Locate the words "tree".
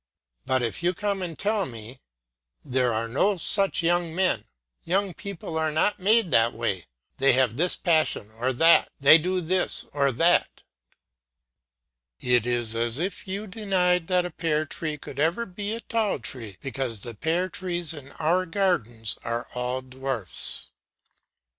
14.65-14.97, 16.17-16.57